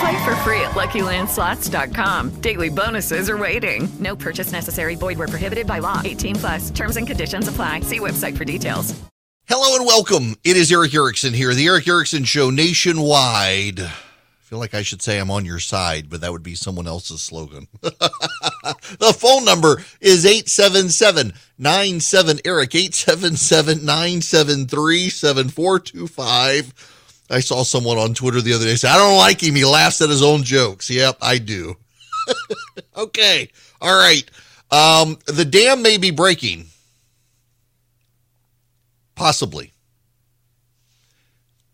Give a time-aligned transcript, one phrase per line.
[0.00, 2.40] Play for free at LuckyLandSlots.com.
[2.40, 3.88] Daily bonuses are waiting.
[4.00, 4.96] No purchase necessary.
[4.96, 6.00] Void where prohibited by law.
[6.04, 6.70] 18 plus.
[6.70, 7.80] Terms and conditions apply.
[7.80, 8.94] See website for details.
[9.46, 10.36] Hello and welcome.
[10.42, 13.78] It is Erick Erickson here, the Erick Erickson Show nationwide.
[13.78, 13.92] I
[14.40, 17.20] feel like I should say I'm on your side, but that would be someone else's
[17.20, 17.68] slogan.
[17.82, 26.72] the phone number is 877 97 Erick, 877 973 7425.
[27.30, 29.54] I saw someone on Twitter the other day say, I don't like him.
[29.54, 30.90] He laughs at his own jokes.
[30.90, 31.76] Yep, I do.
[32.96, 33.50] okay.
[33.80, 34.28] All right.
[34.70, 36.66] Um, the dam may be breaking.
[39.14, 39.72] Possibly.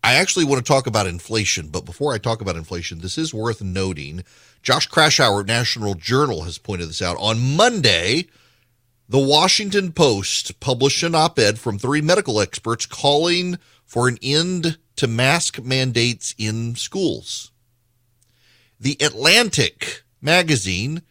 [0.03, 3.33] I actually want to talk about inflation, but before I talk about inflation, this is
[3.33, 4.23] worth noting.
[4.63, 7.17] Josh Kraushaar, National Journal, has pointed this out.
[7.19, 8.27] On Monday,
[9.07, 14.77] the Washington Post published an op ed from three medical experts calling for an end
[15.01, 17.49] to mask mandates in schools.
[18.79, 21.01] The Atlantic magazine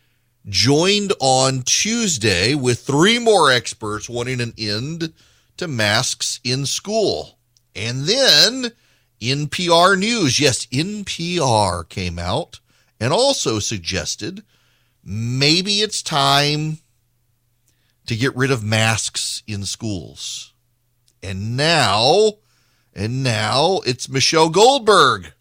[0.49, 5.13] joined on Tuesday with three more experts wanting an end
[5.57, 7.41] to masks in school.
[7.75, 8.71] And then
[9.21, 12.61] NPR News, yes, NPR came out
[13.01, 14.45] and also suggested
[15.03, 16.79] maybe it's time
[18.07, 20.55] to get rid of masks in schools.
[21.25, 22.35] And now,
[23.01, 25.33] and now it's Michelle Goldberg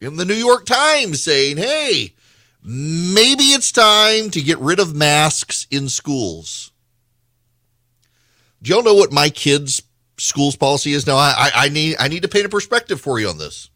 [0.00, 2.12] in the New York Times saying, hey,
[2.60, 6.72] maybe it's time to get rid of masks in schools.
[8.60, 9.80] Do y'all know what my kids'
[10.18, 11.14] school's policy is now?
[11.14, 13.70] I, I need I need to paint a perspective for you on this.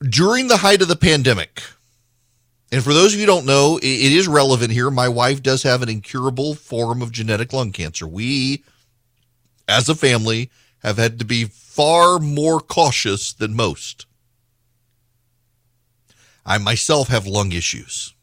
[0.00, 1.62] During the height of the pandemic,
[2.70, 4.90] and for those of you who don't know, it is relevant here.
[4.90, 8.06] My wife does have an incurable form of genetic lung cancer.
[8.06, 8.64] We,
[9.68, 10.50] as a family,
[10.82, 14.06] have had to be far more cautious than most.
[16.44, 18.14] I myself have lung issues,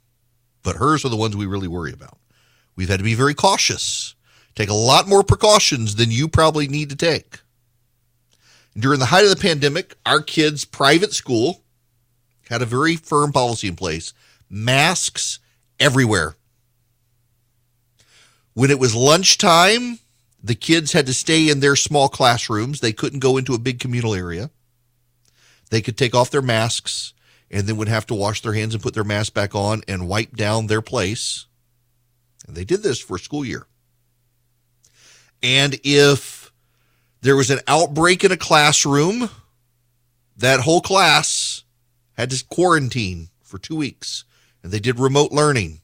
[0.62, 2.18] but hers are the ones we really worry about.
[2.76, 4.16] We've had to be very cautious,
[4.56, 7.40] take a lot more precautions than you probably need to take.
[8.78, 11.64] During the height of the pandemic, our kids' private school
[12.50, 14.14] had a very firm policy in place
[14.50, 15.40] masks
[15.80, 16.36] everywhere.
[18.54, 20.00] When it was lunchtime,
[20.44, 22.80] the kids had to stay in their small classrooms.
[22.80, 24.50] They couldn't go into a big communal area.
[25.70, 27.14] They could take off their masks
[27.52, 30.08] and then would have to wash their hands and put their mask back on and
[30.08, 31.46] wipe down their place.
[32.48, 33.68] And they did this for a school year.
[35.42, 36.52] And if
[37.22, 39.30] there was an outbreak in a classroom,
[40.38, 41.64] that whole class
[42.14, 44.26] had to quarantine for two weeks.
[44.64, 45.82] And they did remote learning.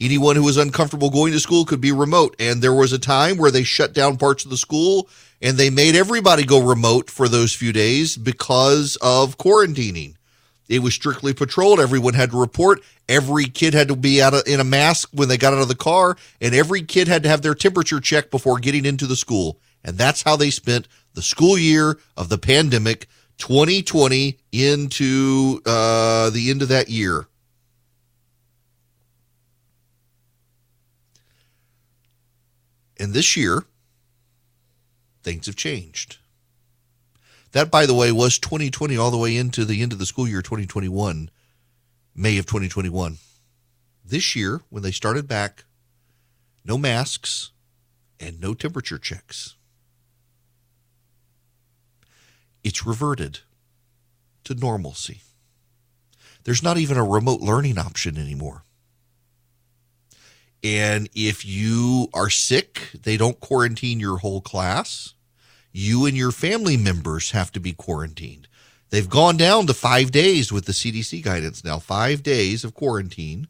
[0.00, 2.34] Anyone who was uncomfortable going to school could be remote.
[2.38, 5.08] And there was a time where they shut down parts of the school
[5.40, 10.14] and they made everybody go remote for those few days because of quarantining.
[10.68, 11.80] It was strictly patrolled.
[11.80, 12.80] Everyone had to report.
[13.08, 15.68] Every kid had to be out of, in a mask when they got out of
[15.68, 19.16] the car, and every kid had to have their temperature checked before getting into the
[19.16, 19.58] school.
[19.84, 23.06] And that's how they spent the school year of the pandemic,
[23.38, 27.26] 2020 into uh, the end of that year.
[33.02, 33.64] And this year,
[35.24, 36.18] things have changed.
[37.50, 40.28] That, by the way, was 2020 all the way into the end of the school
[40.28, 41.28] year 2021,
[42.14, 43.18] May of 2021.
[44.04, 45.64] This year, when they started back,
[46.64, 47.50] no masks
[48.20, 49.56] and no temperature checks.
[52.62, 53.40] It's reverted
[54.44, 55.22] to normalcy.
[56.44, 58.62] There's not even a remote learning option anymore.
[60.64, 65.14] And if you are sick, they don't quarantine your whole class.
[65.72, 68.48] You and your family members have to be quarantined.
[68.90, 73.48] They've gone down to five days with the CDC guidance now, five days of quarantine.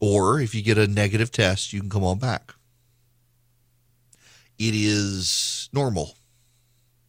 [0.00, 2.54] Or if you get a negative test, you can come on back.
[4.58, 6.16] it is normal.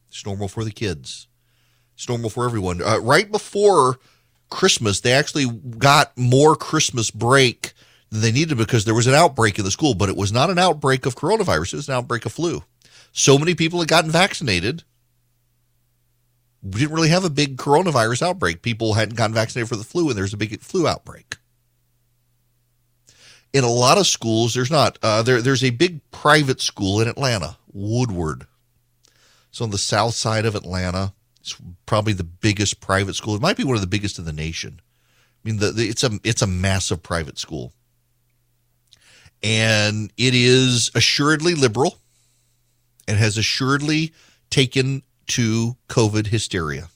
[0.09, 1.27] It's normal for the kids.
[1.95, 2.81] It's normal for everyone.
[2.81, 3.99] Uh, right before
[4.49, 7.73] Christmas, they actually got more Christmas break
[8.09, 10.49] than they needed because there was an outbreak in the school, but it was not
[10.49, 11.73] an outbreak of coronavirus.
[11.73, 12.63] It was an outbreak of flu.
[13.11, 14.83] So many people had gotten vaccinated.
[16.63, 18.61] We didn't really have a big coronavirus outbreak.
[18.61, 21.37] People hadn't gotten vaccinated for the flu, and there's a big flu outbreak.
[23.53, 24.99] In a lot of schools, there's not.
[25.01, 28.45] Uh, there, there's a big private school in Atlanta, Woodward.
[29.49, 31.13] It's on the south side of Atlanta.
[31.39, 31.55] It's
[31.85, 33.35] probably the biggest private school.
[33.35, 34.81] It might be one of the biggest in the nation.
[34.81, 37.73] I mean, the, the, it's a it's a massive private school,
[39.43, 41.99] and it is assuredly liberal,
[43.07, 44.13] and has assuredly
[44.49, 46.89] taken to COVID hysteria.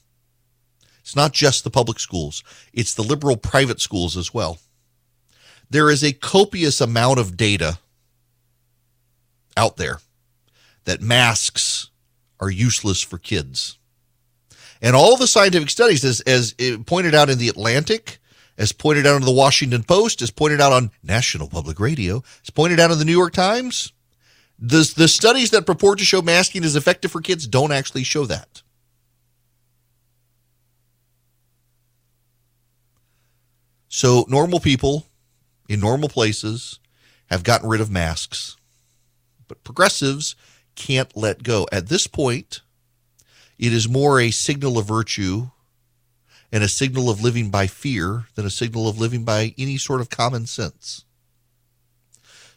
[1.00, 2.42] It's not just the public schools;
[2.72, 4.58] it's the liberal private schools as well.
[5.70, 7.78] There is a copious amount of data
[9.56, 10.00] out there
[10.84, 11.90] that masks
[12.40, 13.78] are useless for kids.
[14.80, 16.54] And all the scientific studies, as, as
[16.86, 18.18] pointed out in the Atlantic,
[18.62, 22.50] as pointed out in the Washington Post, as pointed out on National Public Radio, as
[22.50, 23.92] pointed out in the New York Times,
[24.56, 28.24] the, the studies that purport to show masking is effective for kids don't actually show
[28.26, 28.62] that.
[33.88, 35.06] So, normal people
[35.68, 36.78] in normal places
[37.30, 38.56] have gotten rid of masks,
[39.48, 40.36] but progressives
[40.76, 41.66] can't let go.
[41.72, 42.60] At this point,
[43.58, 45.50] it is more a signal of virtue
[46.52, 50.02] and a signal of living by fear than a signal of living by any sort
[50.02, 51.04] of common sense.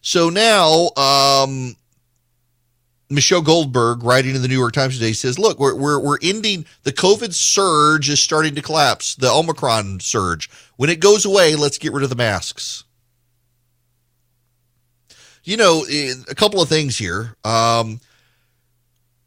[0.02, 1.78] So now, um,
[3.10, 6.66] Michelle Goldberg, writing in the New York Times today, says, "Look, we're, we're we're ending
[6.84, 9.16] the COVID surge is starting to collapse.
[9.16, 10.50] The Omicron surge.
[10.76, 12.84] When it goes away, let's get rid of the masks."
[15.44, 17.36] You know, eh, a couple of things here.
[17.44, 18.00] Um,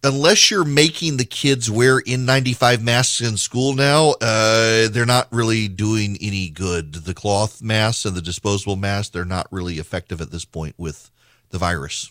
[0.03, 5.69] unless you're making the kids wear N95 masks in school now, uh, they're not really
[5.69, 6.95] doing any good.
[6.95, 11.11] The cloth masks and the disposable masks, they're not really effective at this point with
[11.51, 12.11] the virus.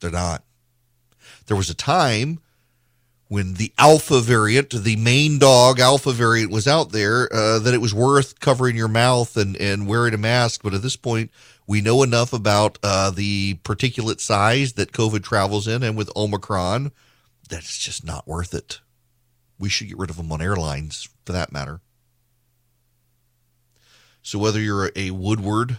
[0.00, 0.44] They're not.
[1.46, 2.40] There was a time
[3.28, 7.80] when the alpha variant, the main dog alpha variant was out there, uh, that it
[7.80, 10.62] was worth covering your mouth and, and wearing a mask.
[10.62, 11.30] But at this point,
[11.66, 16.90] we know enough about uh, the particulate size that COVID travels in, and with Omicron,
[17.50, 18.80] that it's just not worth it.
[19.58, 21.80] We should get rid of them on airlines for that matter.
[24.22, 25.78] So whether you're a Woodward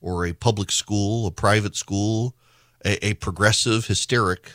[0.00, 2.36] or a public school, a private school,
[2.84, 4.52] a, a progressive hysteric,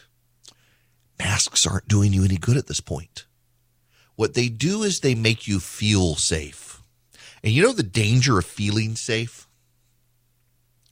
[1.19, 3.25] masks aren't doing you any good at this point.
[4.15, 6.81] What they do is they make you feel safe.
[7.43, 9.47] And you know the danger of feeling safe?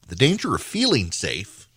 [0.07, 1.69] The danger of feeling safe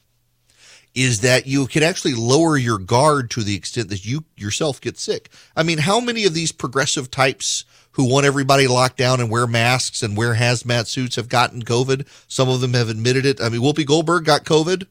[0.95, 4.99] is that you can actually lower your guard to the extent that you yourself get
[4.99, 5.29] sick.
[5.57, 9.47] I mean, how many of these progressive types who want everybody locked down and wear
[9.47, 12.07] masks and wear hazmat suits have gotten COVID?
[12.29, 13.41] Some of them have admitted it.
[13.41, 14.87] I mean, Whoopi Goldberg got COVID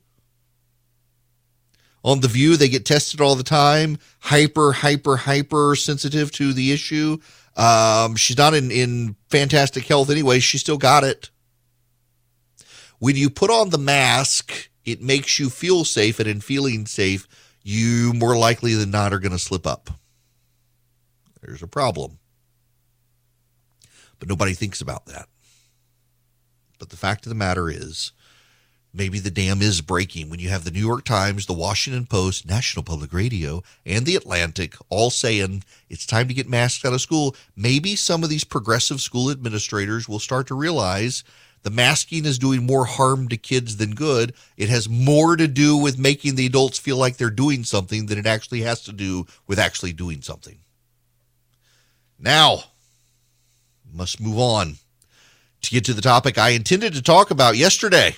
[2.04, 2.58] on The View.
[2.58, 7.18] They get tested all the time, hyper, hyper, hyper sensitive to the issue.
[7.56, 10.40] Um, she's not in, in fantastic health anyway.
[10.40, 11.30] She still got it.
[13.00, 17.28] When you put on the mask, it makes you feel safe, and in feeling safe,
[17.62, 19.90] you more likely than not are going to slip up.
[21.42, 22.20] There's a problem.
[24.20, 25.28] But nobody thinks about that.
[26.80, 28.14] But the fact of the matter is,
[28.94, 32.48] maybe the dam is breaking when you have the New York Times, the Washington Post,
[32.48, 37.02] National Public Radio, and the Atlantic all saying it's time to get masks out of
[37.02, 37.36] school.
[37.56, 41.24] Maybe some of these progressive school administrators will start to realize
[41.64, 44.34] the masking is doing more harm to kids than good.
[44.58, 48.20] It has more to do with making the adults feel like they're doing something than
[48.20, 50.60] it actually has to do with actually doing something.
[52.20, 52.66] Now,
[53.94, 54.76] must move on
[55.62, 58.16] to get to the topic I intended to talk about yesterday.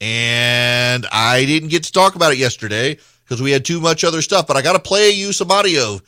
[0.00, 4.22] And I didn't get to talk about it yesterday because we had too much other
[4.22, 6.00] stuff, but I got to play you some audio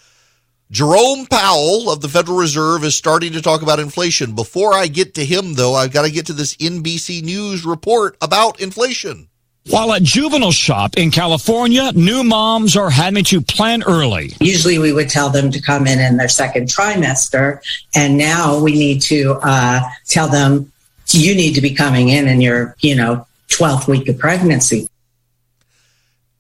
[0.72, 4.34] Jerome Powell of the Federal Reserve is starting to talk about inflation.
[4.34, 8.16] Before I get to him, though, I've got to get to this NBC News report
[8.22, 9.28] about inflation.
[9.68, 14.32] While at juvenile shop in California, new moms are having to plan early.
[14.40, 17.61] Usually we would tell them to come in in their second trimester,
[17.94, 20.72] and now we need to uh, tell them
[21.11, 24.88] you need to be coming in in your, you know, 12th week of pregnancy.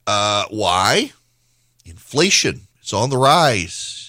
[0.06, 1.12] Uh, why?
[1.84, 2.62] Inflation.
[2.80, 4.01] It's on the rise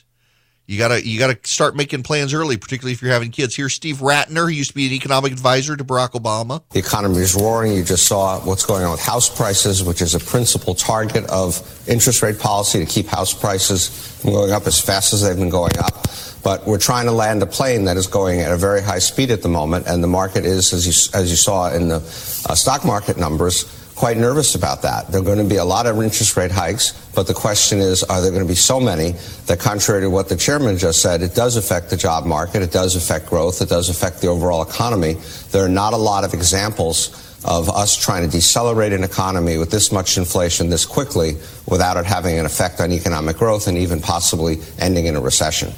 [0.66, 3.54] You gotta you gotta start making plans early, particularly if you're having kids.
[3.54, 4.44] Here's Steve Rattner.
[4.44, 6.62] who used to be an economic advisor to Barack Obama.
[6.70, 7.74] The economy is roaring.
[7.74, 11.60] You just saw what's going on with house prices, which is a principal target of
[11.90, 13.90] interest rate policy to keep house prices
[14.22, 16.08] from going up as fast as they've been going up.
[16.44, 19.32] But we're trying to land a plane that is going at a very high speed
[19.32, 22.56] at the moment, and the market is, as you as you saw in the uh,
[22.56, 25.12] stock market numbers quite nervous about that.
[25.12, 28.04] There are going to be a lot of interest rate hikes, but the question is,
[28.04, 29.12] are there going to be so many
[29.46, 32.72] that, contrary to what the chairman just said, it does affect the job market, it
[32.72, 35.16] does affect growth, it does affect the overall economy.
[35.52, 39.70] There are not a lot of examples of us trying to decelerate an economy with
[39.70, 41.36] this much inflation this quickly
[41.68, 45.72] without it having an effect on economic growth and even possibly ending in a recession.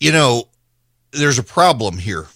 [0.00, 0.48] You know,
[1.12, 2.26] there's a problem here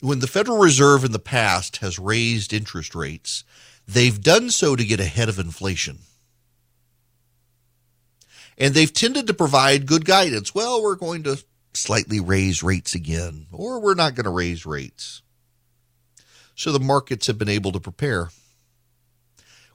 [0.00, 3.44] when the Federal Reserve in the past has raised interest rates,
[3.86, 5.98] they've done so to get ahead of inflation.
[8.56, 10.54] And they've tended to provide good guidance.
[10.54, 11.42] Well, we're going to
[11.74, 15.22] slightly raise rates again, or we're not going to raise rates.
[16.54, 18.30] So the markets have been able to prepare.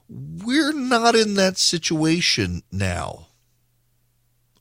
[0.08, 3.28] We're not in that situation now.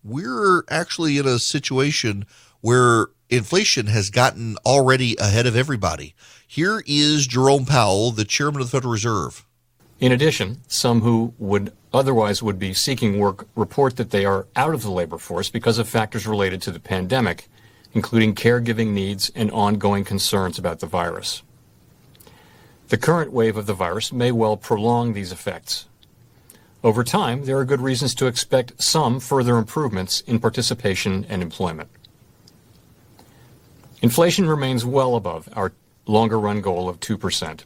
[0.04, 2.26] We're actually in a situation
[2.62, 6.16] where inflation has gotten already ahead of everybody.
[6.48, 9.46] Here is Jerome Powell, the chairman of the Federal Reserve.
[10.00, 14.74] In addition, some who would otherwise would be seeking work report that they are out
[14.74, 17.48] of the labor force because of factors related to the pandemic,
[17.94, 21.42] including caregiving needs and ongoing concerns about the virus.
[22.90, 25.88] The current wave of the virus may well prolong these effects.
[26.84, 31.90] Over time, there are good reasons to expect some further improvements in participation and employment.
[34.04, 35.72] Inflation remains well above our
[36.08, 37.62] longer run goal of 2%.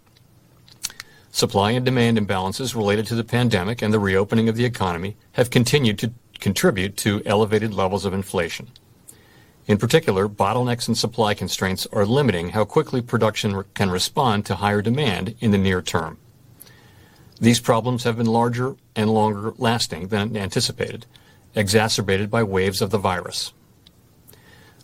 [1.32, 5.50] Supply and demand imbalances related to the pandemic and the reopening of the economy have
[5.50, 8.68] continued to contribute to elevated levels of inflation.
[9.66, 14.84] In particular, bottlenecks and supply constraints are limiting how quickly production can respond to higher
[14.84, 16.20] demand in the near term.
[17.42, 21.08] These problems have been larger and longer lasting than anticipated,
[21.56, 23.54] exacerbated by waves of the virus.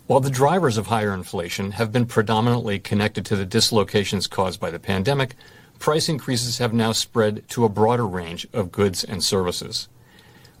[0.06, 4.70] While the drivers of higher inflation have been predominantly connected to the dislocations caused by
[4.70, 5.34] the pandemic,
[5.78, 9.88] price increases have now spread to a broader range of goods and services.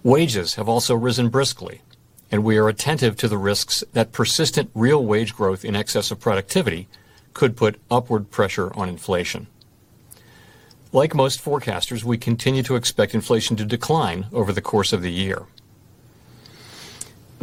[0.02, 1.82] Wages have also risen briskly,
[2.30, 6.20] and we are attentive to the risks that persistent real wage growth in excess of
[6.20, 6.88] productivity
[7.34, 9.46] could put upward pressure on inflation.
[10.90, 15.12] Like most forecasters, we continue to expect inflation to decline over the course of the
[15.12, 15.42] year.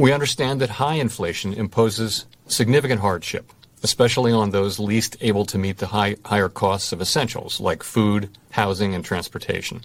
[0.01, 3.51] We understand that high inflation imposes significant hardship,
[3.84, 8.36] especially on those least able to meet the high, higher costs of essentials like food,
[8.50, 9.81] housing, and transportation.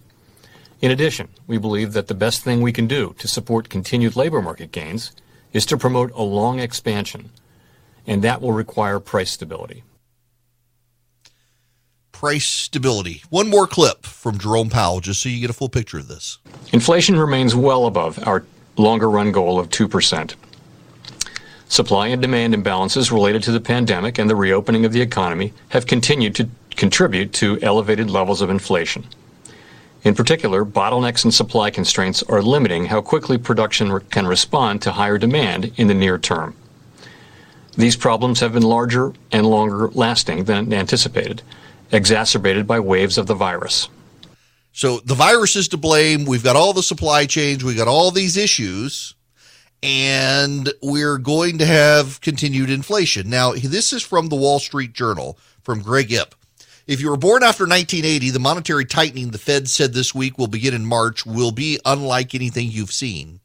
[0.80, 4.40] In addition, we believe that the best thing we can do to support continued labor
[4.40, 5.12] market gains
[5.52, 7.28] is to promote a long expansion,
[8.06, 9.84] and that will require price stability.
[12.10, 13.22] Price stability.
[13.28, 16.38] One more clip from Jerome Powell, just so you get a full picture of this.
[16.72, 20.34] Inflation remains well above our longer run goal of 2%.
[21.68, 25.86] Supply and demand imbalances related to the pandemic and the reopening of the economy have
[25.86, 29.04] continued to contribute to elevated levels of inflation.
[30.04, 35.18] In particular, bottlenecks and supply constraints are limiting how quickly production can respond to higher
[35.18, 36.54] demand in the near term.
[37.76, 41.42] These problems have been larger and longer lasting than anticipated,
[41.90, 43.88] exacerbated by waves of the virus.
[44.76, 46.26] So the virus is to blame.
[46.26, 47.64] We've got all the supply chains.
[47.64, 49.14] We've got all these issues
[49.82, 53.30] and we're going to have continued inflation.
[53.30, 56.34] Now, this is from the Wall Street Journal from Greg Ip.
[56.86, 60.46] If you were born after 1980, the monetary tightening the Fed said this week will
[60.46, 63.40] begin in March will be unlike anything you've seen.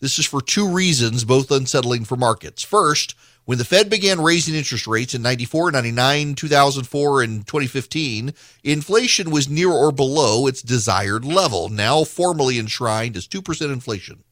[0.00, 2.62] This is for two reasons, both unsettling for markets.
[2.62, 3.14] First,
[3.44, 9.48] when the Fed began raising interest rates in 94, 99, 2004, and 2015, inflation was
[9.48, 14.22] near or below its desired level, now formally enshrined as 2% inflation.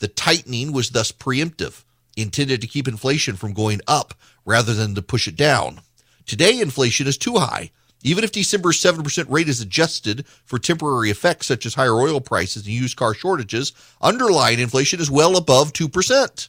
[0.00, 1.84] The tightening was thus preemptive,
[2.16, 5.80] intended to keep inflation from going up rather than to push it down.
[6.26, 7.70] Today, inflation is too high.
[8.02, 12.64] Even if December's 7% rate is adjusted for temporary effects such as higher oil prices
[12.64, 16.48] and used car shortages, underlying inflation is well above 2%.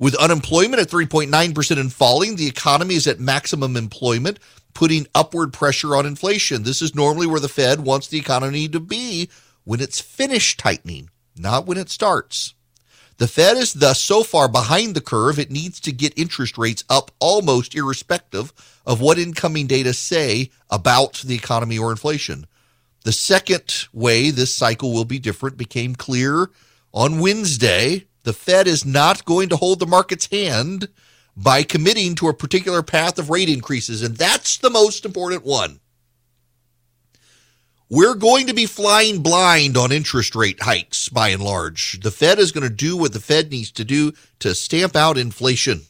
[0.00, 4.38] With unemployment at 3.9% and falling, the economy is at maximum employment,
[4.72, 6.62] putting upward pressure on inflation.
[6.62, 9.28] This is normally where the Fed wants the economy to be
[9.64, 12.54] when it's finished tightening, not when it starts.
[13.18, 16.82] The Fed is thus so far behind the curve, it needs to get interest rates
[16.88, 18.54] up almost irrespective
[18.86, 22.46] of what incoming data say about the economy or inflation.
[23.04, 26.48] The second way this cycle will be different became clear
[26.94, 30.88] on Wednesday, the Fed is not going to hold the market's hand
[31.36, 34.02] by committing to a particular path of rate increases.
[34.02, 35.80] And that's the most important one.
[37.88, 41.98] We're going to be flying blind on interest rate hikes by and large.
[42.00, 45.18] The Fed is going to do what the Fed needs to do to stamp out
[45.18, 45.82] inflation.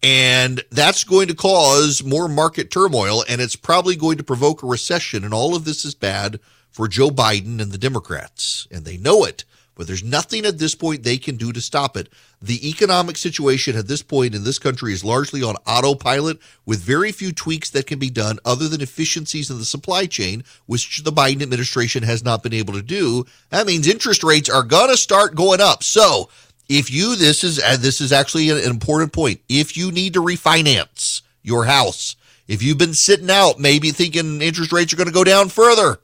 [0.00, 4.66] And that's going to cause more market turmoil, and it's probably going to provoke a
[4.66, 5.24] recession.
[5.24, 6.38] And all of this is bad
[6.70, 10.74] for Joe Biden and the Democrats, and they know it but there's nothing at this
[10.74, 12.08] point they can do to stop it.
[12.40, 17.12] The economic situation at this point in this country is largely on autopilot with very
[17.12, 21.12] few tweaks that can be done other than efficiencies in the supply chain, which the
[21.12, 23.24] Biden administration has not been able to do.
[23.50, 25.82] That means interest rates are going to start going up.
[25.82, 26.28] So,
[26.68, 29.40] if you this is and this is actually an important point.
[29.48, 32.16] If you need to refinance your house,
[32.48, 36.00] if you've been sitting out maybe thinking interest rates are going to go down further,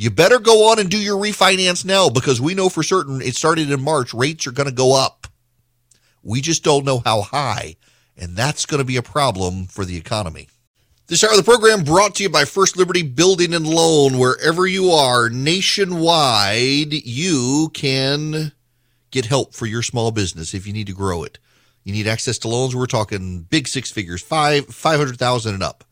[0.00, 3.34] you better go on and do your refinance now because we know for certain it
[3.34, 5.26] started in March, rates are going to go up.
[6.22, 7.74] We just don't know how high,
[8.16, 10.48] and that's going to be a problem for the economy.
[11.08, 14.18] This hour of the program brought to you by First Liberty Building and Loan.
[14.18, 18.52] Wherever you are nationwide, you can
[19.10, 21.40] get help for your small business if you need to grow it.
[21.82, 22.76] You need access to loans.
[22.76, 25.82] We're talking big six figures, five, 500,000 and up.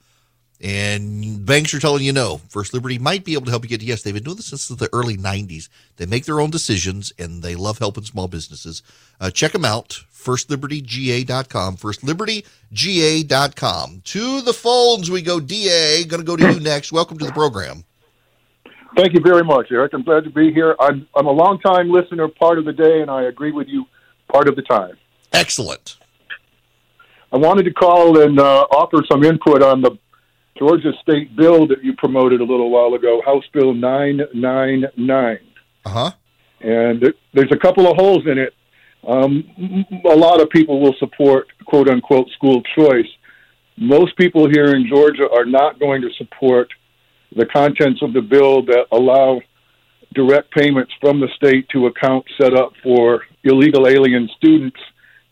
[0.63, 2.39] And banks are telling you no.
[2.49, 4.03] First Liberty might be able to help you get yes.
[4.03, 5.69] They've been doing this since the early 90s.
[5.97, 8.83] They make their own decisions and they love helping small businesses.
[9.21, 10.05] Uh, check them out.
[10.13, 11.77] FirstLibertyGA.com.
[11.77, 14.01] FirstLibertyGA.com.
[14.05, 15.41] To the phones we go.
[15.41, 16.91] DA, going to go to you next.
[16.91, 17.85] Welcome to the program.
[18.97, 19.93] Thank you very much, Erick.
[19.93, 20.75] I'm glad to be here.
[20.81, 23.85] I'm, I'm a long time listener part of the day, and I agree with you
[24.33, 24.97] part of the time.
[25.35, 25.99] Excellent.
[27.31, 29.99] I wanted to call and uh, offer some input on the
[30.59, 35.39] Georgia state bill that you promoted a little while ago, House Bill 999.
[35.85, 36.11] Uh huh.
[36.61, 38.55] And it, there's a couple of holes in it.
[39.07, 39.45] Um,
[40.05, 43.07] a lot of people will support quote unquote school choice.
[43.77, 46.69] Most people here in Georgia are not going to support
[47.35, 49.41] the contents of the bill that allow
[50.15, 54.79] direct payments from the state to accounts set up for illegal alien students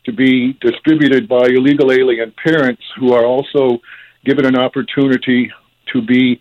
[0.05, 3.79] to be distributed by illegal alien parents who are also
[4.25, 5.51] given an opportunity
[5.93, 6.41] to be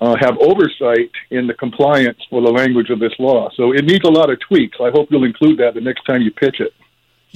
[0.00, 3.48] uh, have oversight in the compliance for the language of this law.
[3.56, 4.76] So it needs a lot of tweaks.
[4.80, 6.72] I hope you'll include that the next time you pitch it.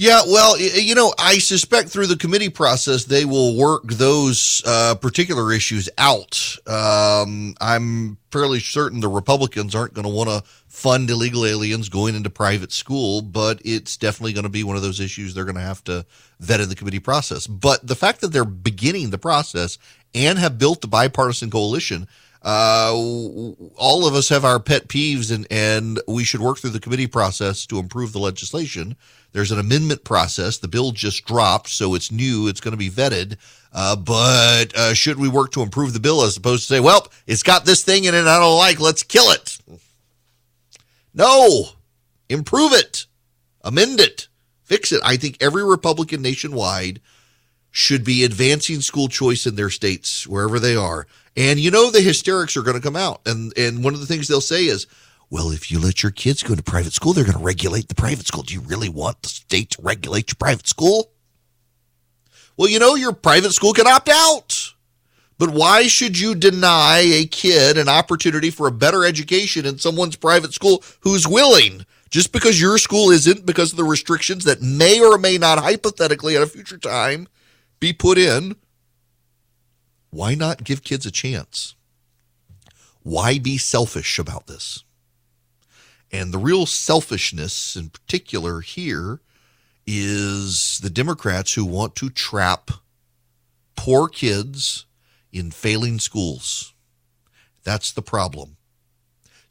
[0.01, 4.95] Yeah, well, you know, I suspect through the committee process they will work those uh,
[4.95, 6.55] particular issues out.
[6.65, 12.15] Um, I'm fairly certain the Republicans aren't going to want to fund illegal aliens going
[12.15, 15.55] into private school, but it's definitely going to be one of those issues they're going
[15.55, 16.05] to have to
[16.39, 17.45] vet in the committee process.
[17.45, 19.77] But the fact that they're beginning the process
[20.15, 22.07] and have built the bipartisan coalition
[22.41, 26.79] uh, all of us have our pet peeves and, and we should work through the
[26.79, 28.95] committee process to improve the legislation.
[29.31, 30.57] There's an amendment process.
[30.57, 32.47] The bill just dropped, so it's new.
[32.47, 33.37] It's going to be vetted.
[33.71, 37.07] Uh, but uh, should we work to improve the bill as opposed to say, well,
[37.27, 39.59] it's got this thing in it I don't like, let's kill it?
[41.13, 41.69] No,
[42.27, 43.05] improve it,
[43.63, 44.27] amend it,
[44.63, 45.01] fix it.
[45.03, 47.01] I think every Republican nationwide
[47.71, 51.05] should be advancing school choice in their states, wherever they are.
[51.35, 53.21] And you know the hysterics are going to come out.
[53.25, 54.87] And and one of the things they'll say is,
[55.29, 57.95] well, if you let your kids go to private school, they're going to regulate the
[57.95, 58.43] private school.
[58.43, 61.11] Do you really want the state to regulate your private school?
[62.57, 64.73] Well, you know, your private school can opt out.
[65.37, 70.17] But why should you deny a kid an opportunity for a better education in someone's
[70.17, 71.85] private school who's willing?
[72.09, 76.35] Just because your school isn't, because of the restrictions that may or may not hypothetically
[76.35, 77.27] at a future time
[77.79, 78.55] be put in,
[80.09, 81.75] why not give kids a chance?
[83.03, 84.83] Why be selfish about this?
[86.11, 89.19] And the real selfishness in particular here
[89.85, 92.71] is the Democrats who want to trap
[93.75, 94.85] poor kids
[95.31, 96.73] in failing schools.
[97.63, 98.57] That's the problem.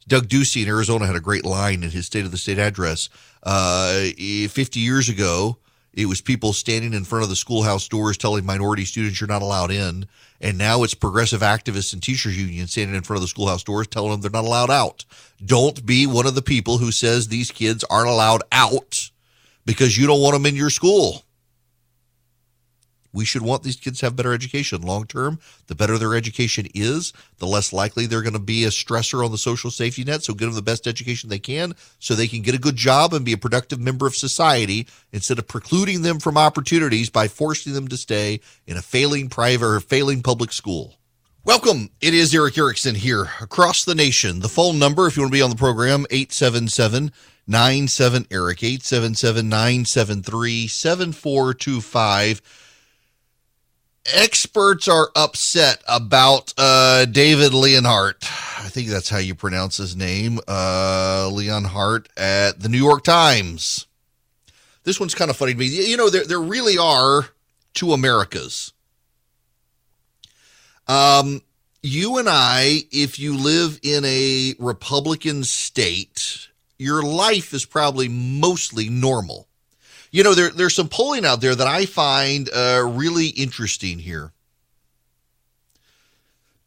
[0.07, 3.09] Doug Ducey in Arizona had a great line in his State of the State address.
[3.43, 4.07] Uh,
[4.49, 5.57] 50 years ago,
[5.93, 9.41] it was people standing in front of the schoolhouse doors telling minority students you're not
[9.41, 10.05] allowed in.
[10.39, 13.87] And now it's progressive activists and teachers unions standing in front of the schoolhouse doors
[13.87, 15.05] telling them they're not allowed out.
[15.43, 19.09] Don't be one of the people who says these kids aren't allowed out
[19.65, 21.23] because you don't want them in your school.
[23.11, 25.39] We should want these kids to have better education long term.
[25.67, 29.31] The better their education is, the less likely they're going to be a stressor on
[29.31, 30.23] the social safety net.
[30.23, 33.13] So, give them the best education they can so they can get a good job
[33.13, 37.73] and be a productive member of society instead of precluding them from opportunities by forcing
[37.73, 40.95] them to stay in a failing private or failing public school.
[41.45, 41.89] Welcome.
[42.01, 44.41] It is Erick Erickson here across the nation.
[44.41, 47.11] The phone number, if you want to be on the program, 877
[47.47, 52.41] 97 Erick, 877 973 7425.
[54.13, 58.23] Experts are upset about uh, David Leonhardt.
[58.59, 60.39] I think that's how you pronounce his name.
[60.47, 63.85] Uh, Leonhardt at the New York Times.
[64.83, 65.65] This one's kind of funny to me.
[65.67, 67.29] You know, there, there really are
[67.73, 68.73] two Americas.
[70.87, 71.41] Um,
[71.83, 78.89] you and I, if you live in a Republican state, your life is probably mostly
[78.89, 79.48] normal.
[80.11, 84.31] You know, there, there's some polling out there that I find uh, really interesting here.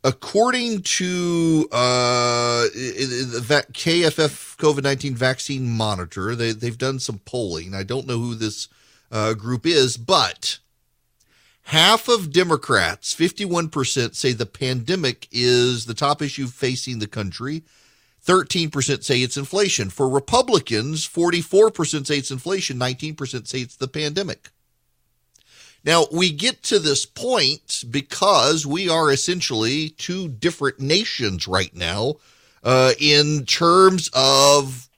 [0.05, 7.75] According to uh, the KFF COVID 19 vaccine monitor, they, they've done some polling.
[7.75, 8.69] I don't know who this
[9.13, 10.59] uh, group is, but
[11.65, 17.63] half of Democrats, 51%, say the pandemic is the top issue facing the country.
[18.27, 19.91] 13% say it's inflation.
[19.91, 24.51] For Republicans, 44% say it's inflation, 19% say it's the pandemic.
[25.85, 32.17] Now, we get to this point because we are essentially two different nations right now
[32.63, 34.89] uh, in terms of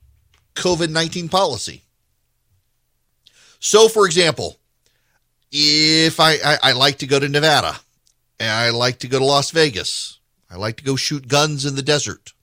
[0.54, 1.82] COVID 19 policy.
[3.60, 4.58] So, for example,
[5.50, 7.76] if I, I, I like to go to Nevada,
[8.38, 10.18] I like to go to Las Vegas,
[10.50, 12.34] I like to go shoot guns in the desert.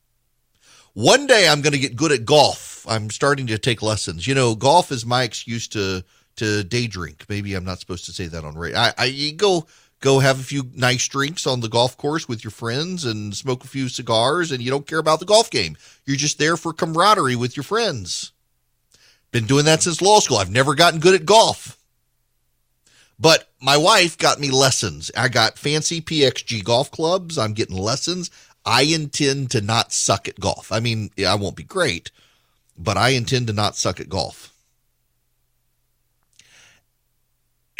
[0.93, 2.85] One day I'm going to get good at golf.
[2.87, 4.27] I'm starting to take lessons.
[4.27, 6.03] You know, golf is my excuse to
[6.37, 7.25] to day drink.
[7.29, 8.79] Maybe I'm not supposed to say that on radio.
[8.79, 9.67] I, I go
[10.01, 13.63] go have a few nice drinks on the golf course with your friends and smoke
[13.63, 15.77] a few cigars, and you don't care about the golf game.
[16.05, 18.31] You're just there for camaraderie with your friends.
[19.31, 20.37] Been doing that since law school.
[20.37, 21.77] I've never gotten good at golf.
[23.17, 25.11] But my wife got me lessons.
[25.15, 27.37] I got fancy PXG golf clubs.
[27.37, 28.31] I'm getting lessons.
[28.65, 30.71] I intend to not suck at golf.
[30.71, 32.11] I mean, I won't be great,
[32.77, 34.53] but I intend to not suck at golf.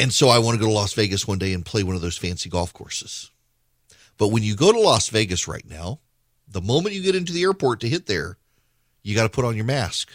[0.00, 2.02] And so I want to go to Las Vegas one day and play one of
[2.02, 3.30] those fancy golf courses.
[4.18, 6.00] But when you go to Las Vegas right now,
[6.48, 8.36] the moment you get into the airport to hit there,
[9.02, 10.10] you got to put on your mask.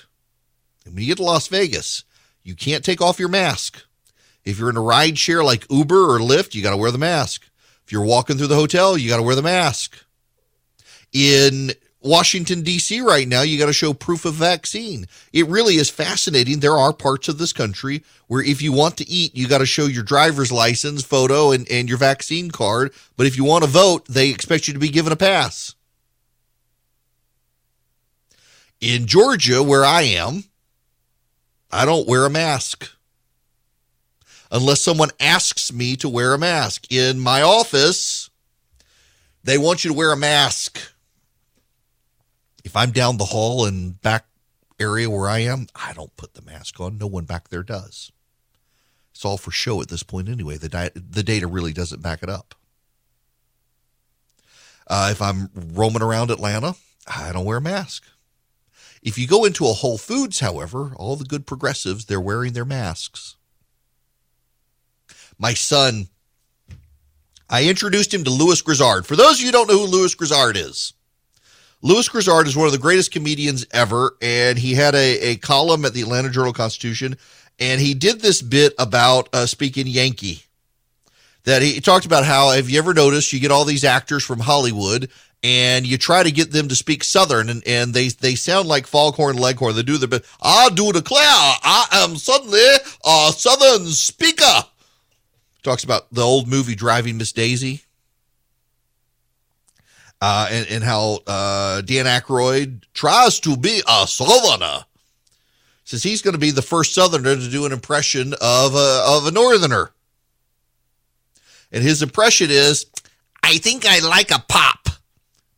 [0.86, 2.04] And when you get to Las Vegas,
[2.44, 3.84] you can't take off your mask.
[4.44, 6.98] If you're in a ride share like Uber or Lyft, you got to wear the
[6.98, 7.50] mask.
[7.86, 9.98] If you're walking through the hotel, you got to wear the mask.
[11.14, 13.02] In Washington, D.C.
[13.02, 15.08] right now, you got to show proof of vaccine.
[15.34, 16.60] It really is fascinating.
[16.60, 19.66] There are parts of this country where if you want to eat, you got to
[19.66, 22.94] show your driver's license, photo, and, and your vaccine card.
[23.16, 25.76] But if you want to vote, they expect you to be given a pass.
[28.80, 30.44] In Georgia, where I am,
[31.72, 32.92] I don't wear a mask
[34.52, 36.92] unless someone asks me to wear a mask.
[36.92, 38.30] In my office,
[39.44, 40.80] they want you to wear a mask
[42.68, 44.26] if I'm down the hall and back
[44.78, 46.98] area where I am, I don't put the mask on.
[46.98, 48.12] No one back there does.
[49.12, 50.58] It's all for show at this point anyway.
[50.58, 52.56] The, the data really doesn't back it up.
[54.86, 56.76] Uh, if I'm roaming around Atlanta,
[57.08, 58.04] I don't wear a mask.
[59.02, 62.66] If you go into a Whole Foods, however, all the good progressives, they're wearing their
[62.66, 63.38] masks.
[65.40, 66.10] My son,
[67.50, 69.06] I introduced him to Lewis Grizzard.
[69.06, 70.92] For those of you who don't know who Lewis Grizzard is,
[71.82, 75.86] Lewis Grizzard is one of the greatest comedians ever, and he had a, a column
[75.86, 77.18] at the Atlanta Journal Constitution,
[77.60, 80.44] and he did this bit about uh, speaking Yankee.
[81.44, 84.40] That he talked about how, have you ever noticed, you get all these actors from
[84.40, 85.10] Hollywood,
[85.44, 88.88] and you try to get them to speak Southern, and, and they they sound like
[88.88, 89.76] Foghorn Leghorn.
[89.76, 92.60] They do the bit, I do declare, I am suddenly
[93.06, 94.64] a Southern speaker.
[95.62, 97.84] Talks about the old movie Driving Miss Daisy
[100.22, 104.86] uh, and, and how uh, Dan Aykroyd tries to be a Southerner.
[105.84, 109.28] Says he's going to be the first Southerner to do an impression of a, of
[109.28, 109.92] a Northerner.
[111.72, 112.86] And his impression is,
[113.44, 114.90] I think I like a pop.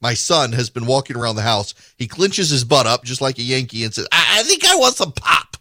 [0.01, 1.73] My son has been walking around the house.
[1.97, 4.75] He clenches his butt up just like a Yankee and says, I, I think I
[4.75, 5.57] want some pop.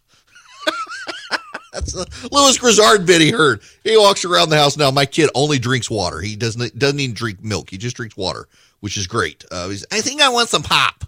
[1.72, 3.62] That's a Lewis Grizzard bit he heard.
[3.84, 4.90] He walks around the house now.
[4.90, 6.20] My kid only drinks water.
[6.20, 7.70] He doesn't doesn't even drink milk.
[7.70, 8.48] He just drinks water
[8.80, 9.44] which is great.
[9.50, 11.04] Uh, I think I want some pop.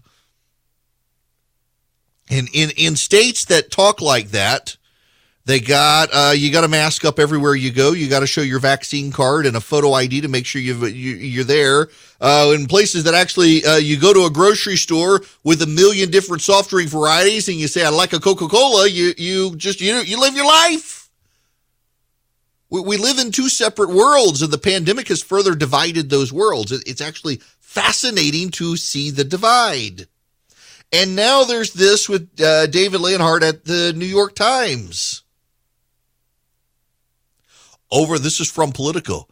[2.30, 4.76] And in, in states that talk like that,
[5.46, 7.92] they got uh, you got to mask up everywhere you go.
[7.92, 10.86] You got to show your vaccine card and a photo ID to make sure you
[10.86, 11.88] you're there.
[12.20, 16.10] Uh, in places that actually uh, you go to a grocery store with a million
[16.10, 18.86] different soft drink varieties, and you say I like a Coca Cola.
[18.86, 21.10] You you just you you live your life.
[22.68, 26.70] We, we live in two separate worlds, and the pandemic has further divided those worlds.
[26.70, 30.08] It, it's actually fascinating to see the divide.
[30.92, 35.22] And now there's this with uh, David Leonhardt at the New York Times.
[37.88, 39.28] Over, this is from Politico.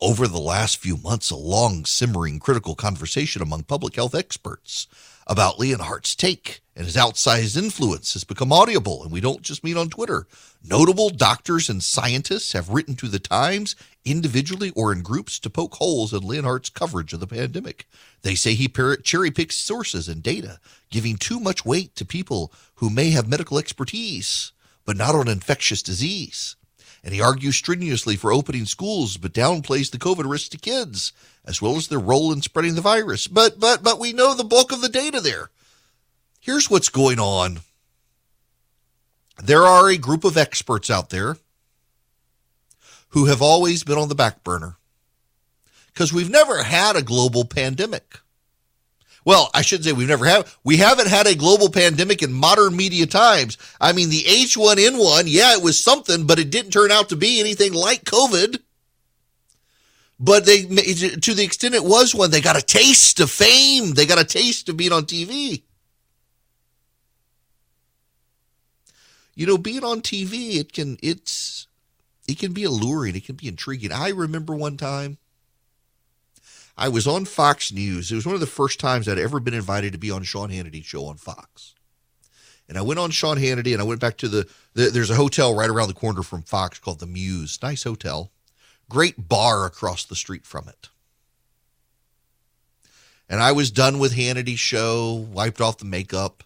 [0.00, 4.86] Over the last few months, a long, simmering, critical conversation among public health experts
[5.30, 9.76] about Leonhardt's take and his outsized influence has become audible, and we don't just mean
[9.76, 10.26] on Twitter.
[10.64, 15.76] Notable doctors and scientists have written to the Times, individually or in groups, to poke
[15.76, 17.86] holes in Leonhardt's coverage of the pandemic.
[18.22, 18.68] They say he
[19.04, 20.58] cherry picks sources and data,
[20.90, 24.50] giving too much weight to people who may have medical expertise,
[24.84, 26.56] but not on infectious disease.
[27.02, 31.12] And he argues strenuously for opening schools, but downplays the COVID risk to kids,
[31.44, 33.26] as well as their role in spreading the virus.
[33.26, 35.50] But but but we know the bulk of the data there.
[36.40, 37.60] Here's what's going on.
[39.42, 41.36] There are a group of experts out there
[43.10, 44.76] who have always been on the back burner
[45.92, 48.20] because we've never had a global pandemic.
[49.24, 52.76] Well, I shouldn't say we've never had we haven't had a global pandemic in modern
[52.76, 53.58] media times.
[53.80, 57.40] I mean, the H1N1, yeah, it was something, but it didn't turn out to be
[57.40, 58.60] anything like COVID.
[60.18, 63.92] But they to the extent it was one, they got a taste of fame.
[63.92, 65.62] They got a taste of being on TV.
[69.40, 71.66] you know, being on TV, it can it's
[72.28, 73.90] it can be alluring, it can be intriguing.
[73.90, 75.16] I remember one time
[76.80, 78.10] I was on Fox News.
[78.10, 80.48] It was one of the first times I'd ever been invited to be on Sean
[80.48, 81.74] Hannity's show on Fox.
[82.70, 85.16] And I went on Sean Hannity and I went back to the, the there's a
[85.16, 87.58] hotel right around the corner from Fox called the Muse.
[87.62, 88.30] Nice hotel.
[88.88, 90.88] Great bar across the street from it.
[93.28, 96.44] And I was done with Hannity's show, wiped off the makeup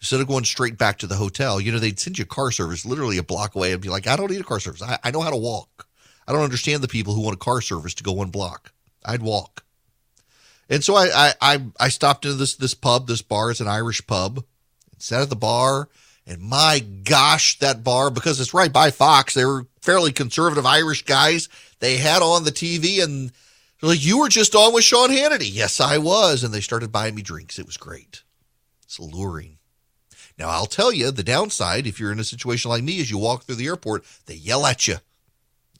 [0.00, 2.52] instead of going straight back to the hotel, you know, they'd send you a car
[2.52, 4.82] service literally a block away and be like, I don't need a car service.
[4.82, 5.88] I, I know how to walk.
[6.28, 8.72] I don't understand the people who want a car service to go one block.
[9.06, 9.64] I'd walk.
[10.68, 14.04] And so I, I, I, stopped into this, this pub, this bar is an Irish
[14.06, 14.38] pub,
[14.92, 15.88] and sat at the bar.
[16.26, 21.04] And my gosh, that bar, because it's right by Fox, they were fairly conservative Irish
[21.04, 21.48] guys.
[21.78, 23.30] They had on the TV and
[23.80, 25.48] they're like, you were just on with Sean Hannity.
[25.52, 26.42] Yes, I was.
[26.42, 27.60] And they started buying me drinks.
[27.60, 28.24] It was great.
[28.82, 29.58] It's alluring.
[30.38, 33.18] Now, I'll tell you the downside if you're in a situation like me, as you
[33.18, 34.96] walk through the airport, they yell at you.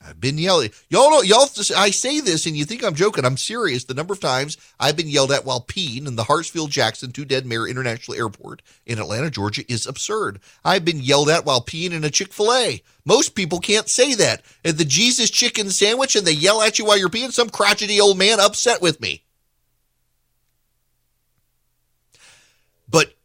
[0.07, 0.71] I've been yelling.
[0.89, 3.25] Y'all know, y'all, I say this and you think I'm joking.
[3.25, 3.85] I'm serious.
[3.85, 7.25] The number of times I've been yelled at while peeing in the Hartsfield Jackson Two
[7.25, 10.39] Dead Mare International Airport in Atlanta, Georgia is absurd.
[10.65, 12.83] I've been yelled at while peeing in a Chick fil A.
[13.05, 14.43] Most people can't say that.
[14.65, 18.01] At the Jesus chicken sandwich and they yell at you while you're peeing, some crotchety
[18.01, 19.25] old man upset with me.
[22.89, 23.16] But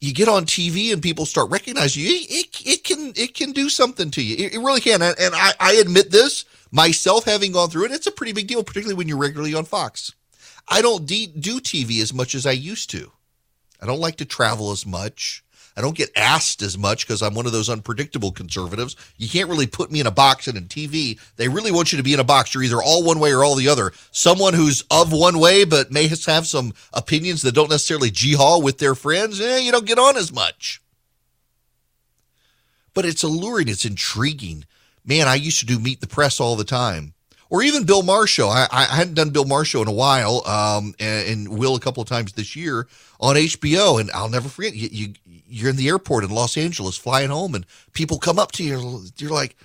[0.00, 3.68] you get on TV and people start recognizing you, it, it can it can do
[3.68, 4.36] something to you.
[4.36, 5.02] It, it really can.
[5.02, 7.92] And, and I, I admit this myself, having gone through it.
[7.92, 10.12] It's a pretty big deal, particularly when you're regularly on Fox.
[10.68, 13.12] I don't de- do TV as much as I used to.
[13.80, 15.44] I don't like to travel as much.
[15.76, 18.96] I don't get asked as much because I'm one of those unpredictable conservatives.
[19.18, 21.98] You can't really put me in a box and in TV, they really want you
[21.98, 22.54] to be in a box.
[22.54, 23.92] You're either all one way or all the other.
[24.10, 28.78] Someone who's of one way but may have some opinions that don't necessarily jihad with
[28.78, 30.80] their friends, eh, you don't get on as much.
[32.94, 34.64] But it's alluring, it's intriguing.
[35.04, 37.12] Man, I used to do meet the press all the time
[37.50, 38.50] or even Bill Marshall.
[38.50, 42.02] I, I hadn't done Bill Marshall in a while, um, and, and, will a couple
[42.02, 42.86] of times this year
[43.20, 44.00] on HBO.
[44.00, 45.14] And I'll never forget you, you
[45.48, 49.04] you're in the airport in Los Angeles flying home, and people come up to you.
[49.18, 49.56] You're like,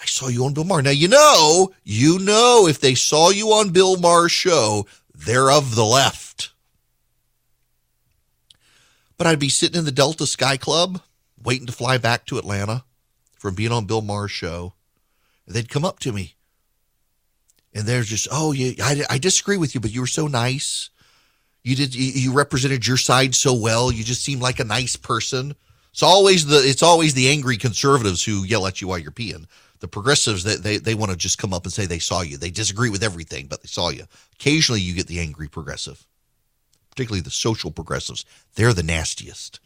[0.00, 0.82] I saw you on Bill Maher.
[0.82, 5.74] Now you know, you know, if they saw you on Bill Maher's show, they're of
[5.74, 6.50] the left.
[9.16, 11.00] But I'd be sitting in the Delta Sky Club,
[11.40, 12.84] waiting to fly back to Atlanta
[13.38, 14.74] from being on Bill Maher's show.
[15.46, 16.34] They'd come up to me
[17.74, 20.90] and they're just, oh, yeah, I, I disagree with you, but you were so nice.
[21.62, 23.90] You did, you, you represented your side so well.
[23.90, 25.54] You just seemed like a nice person.
[25.92, 29.46] It's always the, it's always the angry conservatives who yell at you while you're peeing.
[29.80, 32.36] The progressives that they, they want to just come up and say they saw you.
[32.36, 34.04] They disagree with everything, but they saw you.
[34.34, 36.06] Occasionally you get the angry progressive,
[36.90, 38.24] particularly the social progressives.
[38.54, 39.60] They're the nastiest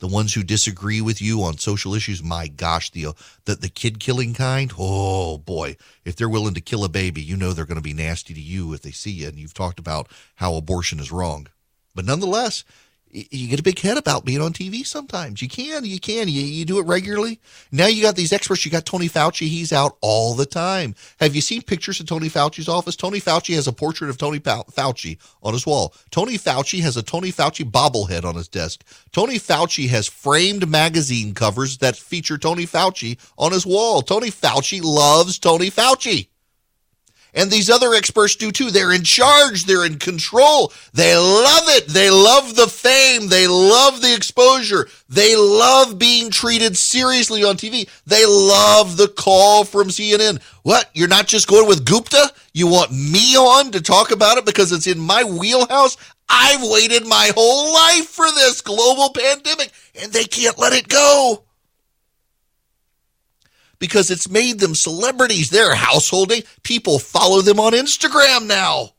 [0.00, 3.12] the ones who disagree with you on social issues, my gosh, the uh,
[3.44, 7.36] the, the kid killing kind, oh boy, if they're willing to kill a baby, you
[7.36, 9.28] know they're going to be nasty to you if they see you.
[9.28, 11.46] And you've talked about how abortion is wrong,
[11.94, 12.64] but nonetheless,
[13.12, 15.42] you get a big head about being on TV sometimes.
[15.42, 17.40] You can, you can, you, you do it regularly.
[17.72, 18.64] Now you got these experts.
[18.64, 19.48] You got Tony Fauci.
[19.48, 20.94] He's out all the time.
[21.18, 22.96] Have you seen pictures of Tony Fauci's office?
[22.96, 25.94] Tony Fauci has a portrait of Tony Fauci on his wall.
[26.10, 28.84] Tony Fauci has a Tony Fauci bobblehead on his desk.
[29.12, 34.02] Tony Fauci has framed magazine covers that feature Tony Fauci on his wall.
[34.02, 36.28] Tony Fauci loves Tony Fauci.
[37.34, 38.70] And these other experts do too.
[38.70, 39.64] They're in charge.
[39.64, 40.72] They're in control.
[40.92, 41.88] They love it.
[41.88, 43.28] They love the fame.
[43.28, 44.88] They love the exposure.
[45.08, 47.88] They love being treated seriously on TV.
[48.06, 50.40] They love the call from CNN.
[50.62, 50.90] What?
[50.94, 52.32] You're not just going with Gupta?
[52.52, 55.96] You want me on to talk about it because it's in my wheelhouse?
[56.28, 61.42] I've waited my whole life for this global pandemic and they can't let it go
[63.80, 65.50] because it's made them celebrities.
[65.50, 66.42] They're householding.
[66.62, 68.90] People follow them on Instagram now.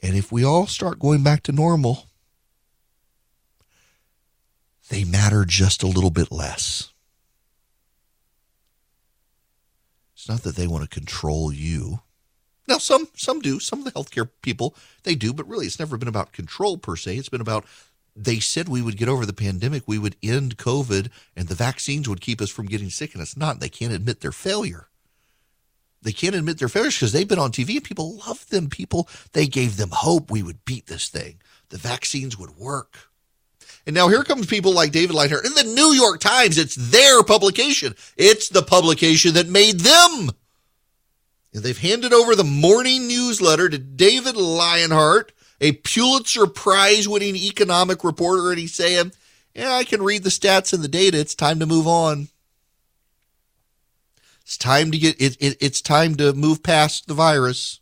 [0.00, 2.04] And if we all start going back to normal,
[4.90, 6.92] they matter just a little bit less.
[10.14, 12.00] It's not that they want to control you.
[12.68, 13.58] Now, some some do.
[13.60, 16.96] Some of the healthcare people they do, but really, it's never been about control per
[16.96, 17.16] se.
[17.16, 17.64] It's been about
[18.16, 22.08] they said we would get over the pandemic, we would end COVID, and the vaccines
[22.08, 23.60] would keep us from getting sick, and it's not.
[23.60, 24.88] They can't admit their failure.
[26.02, 28.68] They can't admit their failures because they've been on TV and people love them.
[28.68, 31.40] People, they gave them hope we would beat this thing.
[31.70, 33.08] The vaccines would work.
[33.86, 36.58] And now here comes people like David Leithart in the New York Times.
[36.58, 37.94] It's their publication.
[38.16, 40.30] It's the publication that made them.
[41.54, 45.30] And they've handed over the morning newsletter to David Leithart,
[45.64, 49.12] a Pulitzer Prize winning economic reporter, and he's saying,
[49.54, 51.18] Yeah, I can read the stats and the data.
[51.18, 52.28] It's time to move on.
[54.42, 57.80] It's time to get it, it, it's time to move past the virus.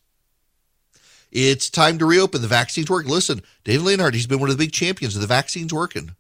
[1.33, 2.41] It's time to reopen.
[2.41, 3.11] The vaccines working.
[3.11, 6.15] Listen, David Leithart, he's been one of the big champions of the vaccines working.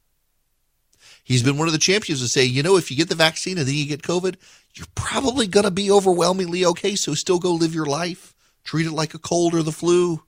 [1.23, 3.57] He's been one of the champions to say, you know, if you get the vaccine
[3.57, 4.35] and then you get COVID,
[4.75, 6.97] you're probably going to be overwhelmingly okay.
[6.97, 8.35] So still go live your life.
[8.65, 10.23] Treat it like a cold or the flu.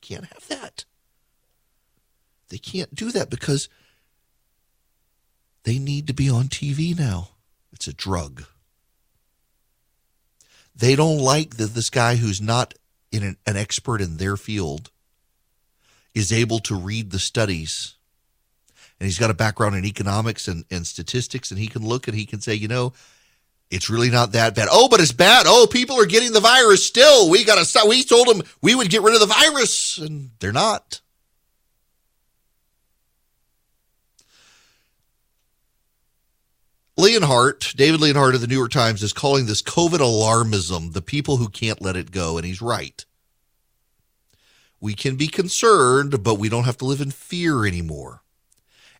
[0.00, 0.84] They can't have that.
[2.48, 3.68] They can't do that because
[5.64, 7.30] they need to be on TV now.
[7.72, 8.44] It's a drug.
[10.74, 12.74] They don't like that this guy who's not
[13.10, 14.90] in an, an expert in their field
[16.14, 17.94] is able to read the studies
[18.98, 22.16] and he's got a background in economics and, and statistics and he can look and
[22.16, 22.92] he can say you know
[23.70, 24.68] it's really not that bad.
[24.70, 25.46] Oh but it's bad.
[25.46, 27.30] Oh people are getting the virus still.
[27.30, 27.88] We gotta stop.
[27.88, 31.00] We told them we would get rid of the virus and they're not.
[36.98, 41.36] Leonhardt, David Leonhardt of the New York Times, is calling this COVID alarmism, the people
[41.36, 43.04] who can't let it go, and he's right.
[44.80, 48.22] We can be concerned, but we don't have to live in fear anymore.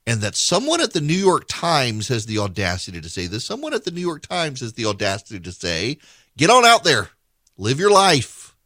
[0.08, 3.44] And that someone at the New York Times has the audacity to say this.
[3.44, 5.98] Someone at the New York Times has the audacity to say,
[6.34, 7.10] get on out there,
[7.58, 8.56] live your life,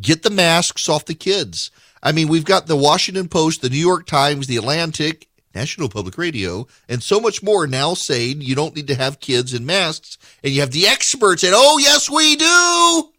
[0.00, 1.70] get the masks off the kids.
[2.02, 6.18] I mean, we've got the Washington Post, the New York Times, the Atlantic, National Public
[6.18, 10.18] Radio, and so much more now saying you don't need to have kids in masks.
[10.42, 13.12] And you have the experts saying, oh, yes, we do.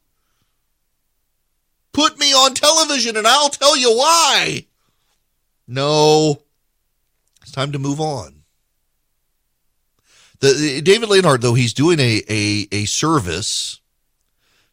[1.94, 4.66] Put me on television and I'll tell you why.
[5.66, 6.42] No,
[7.50, 8.44] it's time to move on.
[10.40, 13.82] The, the David Leonhardt, though, he's doing a, a, a service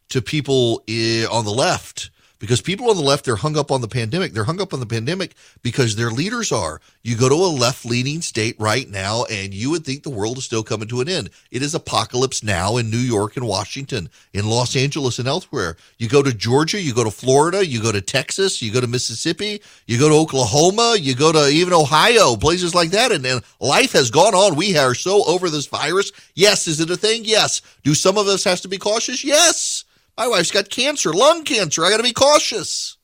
[0.09, 0.83] to people
[1.31, 4.33] on the left because people on the left they're hung up on the pandemic.
[4.33, 6.81] They're hung up on the pandemic because their leaders are.
[7.03, 10.37] You go to a left leaning state right now and you would think the world
[10.37, 11.29] is still coming to an end.
[11.51, 15.77] It is apocalypse now in new york and washington in los angeles and elsewhere.
[15.97, 18.87] You go to georgia you go to florida you go to texas you go to
[18.87, 23.41] mississippi you go to oklahoma you go to even ohio places like that and, and
[23.59, 24.55] life has gone on.
[24.55, 26.11] We are so over this virus.
[26.35, 27.21] Yes is it a thing?
[27.25, 27.61] Yes.
[27.83, 29.23] Do some of us have to be cautious?
[29.23, 29.76] Yes
[30.17, 31.85] my wife's got cancer, lung cancer.
[31.85, 32.97] I got to be cautious.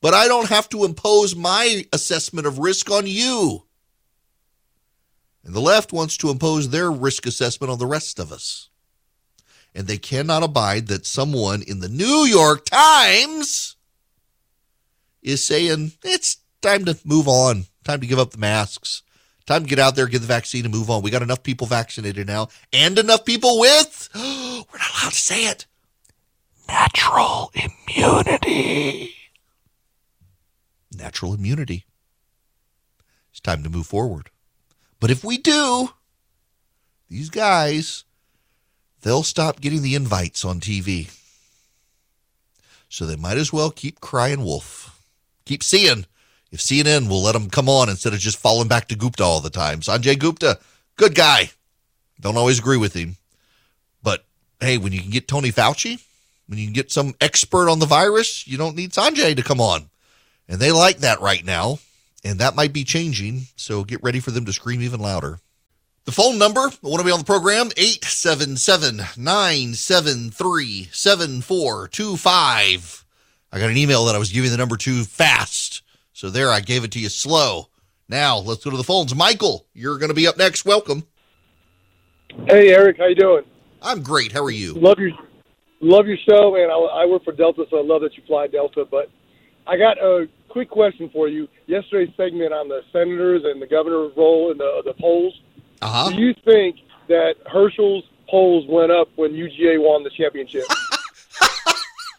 [0.00, 3.64] But I don't have to impose my assessment of risk on you.
[5.44, 8.70] And the left wants to impose their risk assessment on the rest of us.
[9.74, 13.76] And they cannot abide that someone in the New York Times
[15.22, 19.02] is saying it's time to move on, time to give up the masks,
[19.46, 21.02] time to get out there, get the vaccine, and move on.
[21.02, 25.46] We got enough people vaccinated now and enough people with, we're not allowed to say
[25.46, 25.66] it,
[26.68, 29.14] natural immunity.
[30.96, 31.86] Natural immunity.
[33.30, 34.30] It's time to move forward.
[35.00, 35.90] But if we do,
[37.08, 38.04] these guys,
[39.02, 41.10] they'll stop getting the invites on TV.
[42.88, 45.02] So they might as well keep crying wolf.
[45.44, 46.06] Keep seeing
[46.52, 49.40] if CNN will let them come on instead of just falling back to Gupta all
[49.40, 49.80] the time.
[49.80, 50.60] Sanjay Gupta,
[50.96, 51.50] good guy.
[52.20, 53.16] Don't always agree with him.
[54.02, 54.24] But
[54.60, 56.00] hey, when you can get Tony Fauci,
[56.46, 59.60] when you can get some expert on the virus, you don't need Sanjay to come
[59.60, 59.88] on.
[60.48, 61.78] And they like that right now.
[62.24, 63.42] And that might be changing.
[63.56, 65.40] So get ready for them to scream even louder.
[66.04, 73.04] The phone number, I want to be on the program, 877 973 7425.
[73.50, 75.82] I got an email that I was giving the number too fast.
[76.12, 77.68] So there, I gave it to you slow.
[78.08, 79.14] Now, let's go to the phones.
[79.14, 80.66] Michael, you're going to be up next.
[80.66, 81.04] Welcome.
[82.48, 83.44] Hey, Erick, how you doing?
[83.80, 84.32] I'm great.
[84.32, 84.74] How are you?
[84.74, 85.12] Love your
[85.84, 88.46] love your show, and I, I work for Delta, so I love that you fly
[88.46, 88.86] Delta.
[88.90, 89.10] But
[89.66, 91.48] I got a quick question for you.
[91.66, 95.40] Yesterday's segment on the senators and the governor's role in the the polls.
[95.82, 96.10] Uh-huh.
[96.10, 96.76] Do you think
[97.08, 100.64] that Herschel's polls went up when UGA won the championship?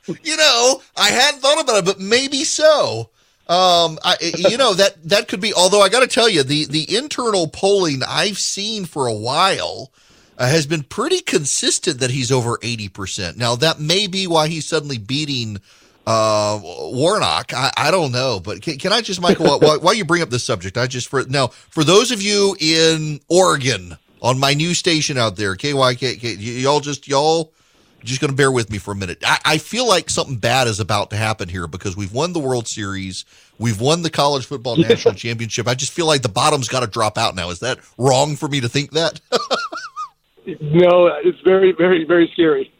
[0.23, 3.09] you know, I hadn't thought about it, but maybe so.
[3.47, 4.15] Um, I,
[4.49, 5.53] you know that that could be.
[5.53, 9.91] Although I got to tell you, the the internal polling I've seen for a while
[10.37, 13.37] uh, has been pretty consistent that he's over eighty percent.
[13.37, 15.59] Now that may be why he's suddenly beating
[16.07, 17.53] uh, Warnock.
[17.53, 20.29] I, I don't know, but can, can I just, Michael, while, while you bring up
[20.29, 24.73] this subject, I just for now for those of you in Oregon on my new
[24.73, 27.51] station out there, KYK, y'all just y'all
[28.03, 29.17] just going to bear with me for a minute.
[29.25, 32.39] I, I, feel like something bad is about to happen here because we've won the
[32.39, 33.25] World Series,
[33.57, 35.67] we've won the college football national championship.
[35.67, 37.49] I just feel like the bottom's got to drop out now.
[37.49, 39.19] Is that wrong for me to think that?
[40.45, 42.71] no, it's very, very, very scary.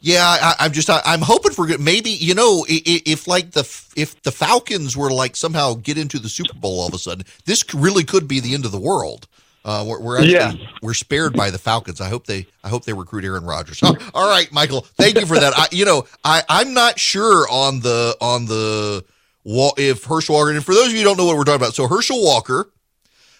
[0.00, 1.80] yeah, I, am just I, am hoping for good.
[1.80, 3.60] Maybe you know if, if like the
[3.96, 7.24] if the Falcons were like somehow get into the Super Bowl all of a sudden,
[7.44, 9.28] this really could be the end of the world.
[9.64, 10.52] Uh, we're we're, actually, yeah.
[10.82, 12.00] we're spared by the Falcons.
[12.00, 13.80] I hope they I hope they recruit Aaron Rodgers.
[13.82, 14.80] Oh, all right, Michael.
[14.80, 15.52] Thank you for that.
[15.56, 19.04] I, you know, I I'm not sure on the on the
[19.44, 20.50] if Herschel Walker.
[20.50, 22.70] And for those of you who don't know what we're talking about, so Herschel Walker,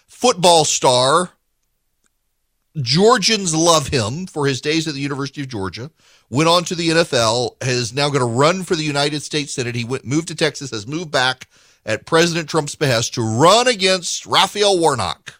[0.07, 1.31] football star.
[2.81, 5.91] Georgians love him for his days at the University of Georgia.
[6.29, 7.55] Went on to the NFL.
[7.65, 9.75] Is now going to run for the United States Senate.
[9.75, 10.71] He went moved to Texas.
[10.71, 11.47] Has moved back
[11.85, 15.39] at President Trump's behest to run against Raphael Warnock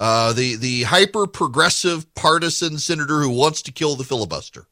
[0.00, 4.66] uh, the the hyper progressive partisan senator who wants to kill the filibuster.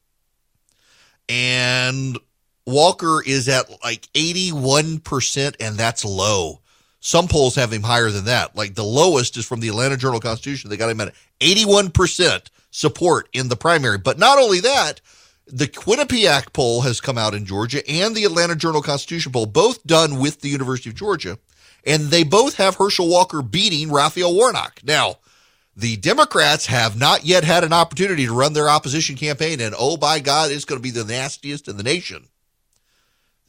[1.29, 2.17] And
[2.65, 6.61] Walker is at like 81%, and that's low.
[6.99, 8.55] Some polls have him higher than that.
[8.55, 10.69] Like the lowest is from the Atlanta Journal Constitution.
[10.69, 13.97] They got him at 81% support in the primary.
[13.97, 15.01] But not only that,
[15.47, 19.83] the Quinnipiac poll has come out in Georgia and the Atlanta Journal Constitution poll, both
[19.85, 21.39] done with the University of Georgia
[21.85, 24.81] and they both have Herschel Walker beating Raphael Warnock.
[24.83, 25.15] Now,
[25.75, 29.97] the Democrats have not yet had an opportunity to run their opposition campaign, and oh
[29.97, 32.27] by God, it's going to be the nastiest in the nation.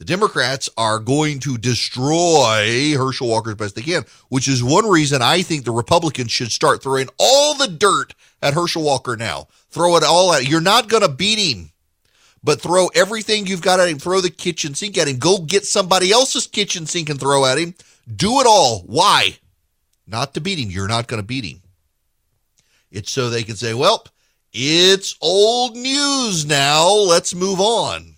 [0.01, 4.89] The Democrats are going to destroy Herschel Walker as best they can, which is one
[4.89, 9.47] reason I think the Republicans should start throwing all the dirt at Herschel Walker now.
[9.69, 10.49] Throw it all at.
[10.49, 11.69] You're not going to beat him
[12.43, 13.99] but throw everything you've got at him.
[13.99, 15.19] Throw the kitchen sink at him.
[15.19, 17.75] Go get somebody else's kitchen sink and throw at him.
[18.15, 18.79] Do it all.
[18.87, 19.37] Why?
[20.07, 20.71] Not to beat him.
[20.71, 21.61] You're not going to beat him.
[22.89, 24.07] It's so they can say, well,
[24.51, 26.89] it's old news now.
[26.89, 28.10] Let's move on.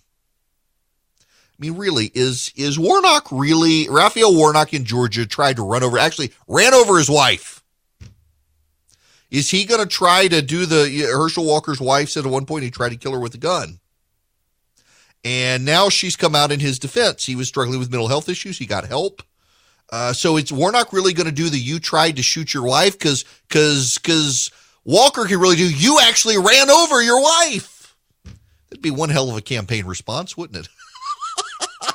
[1.64, 5.98] I mean, really, is is Warnock really Raphael Warnock in Georgia tried to run over
[5.98, 7.62] actually ran over his wife?
[9.30, 12.64] Is he going to try to do the Herschel Walker's wife said at one point
[12.64, 13.80] he tried to kill her with a gun?
[15.24, 17.24] And now she's come out in his defense.
[17.24, 18.58] He was struggling with mental health issues.
[18.58, 19.22] He got help.
[19.90, 22.98] Uh, so it's Warnock really going to do the you tried to shoot your wife
[22.98, 24.50] because because because
[24.84, 27.96] Walker can really do you actually ran over your wife.
[28.68, 30.68] That'd be one hell of a campaign response, wouldn't it?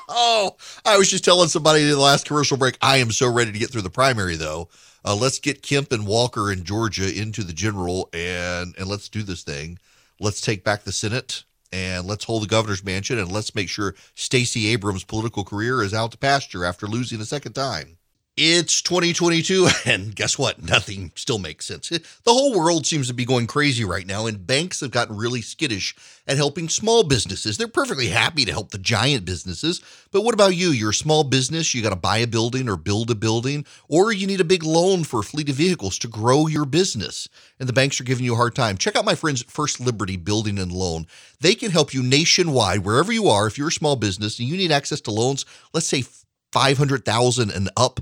[0.09, 0.55] oh,
[0.85, 2.77] I was just telling somebody in the last commercial break.
[2.81, 4.69] I am so ready to get through the primary though.
[5.05, 9.23] Uh, let's get Kemp and Walker in Georgia into the general and and let's do
[9.23, 9.79] this thing.
[10.19, 13.95] Let's take back the Senate and let's hold the governor's mansion and let's make sure
[14.15, 17.98] Stacey Abrams' political career is out to pasture after losing a second time.
[18.41, 20.63] It's 2022, and guess what?
[20.63, 21.89] Nothing still makes sense.
[21.89, 25.41] The whole world seems to be going crazy right now, and banks have gotten really
[25.41, 25.93] skittish
[26.25, 27.57] at helping small businesses.
[27.57, 29.81] They're perfectly happy to help the giant businesses,
[30.11, 30.69] but what about you?
[30.69, 34.13] You're a small business, you got to buy a building or build a building, or
[34.13, 37.27] you need a big loan for a fleet of vehicles to grow your business,
[37.59, 38.77] and the banks are giving you a hard time.
[38.77, 41.07] Check out my friends First Liberty Building and Loan.
[41.41, 43.47] They can help you nationwide, wherever you are.
[43.47, 46.05] If you're a small business and you need access to loans, let's say
[46.51, 47.99] 500,000 and up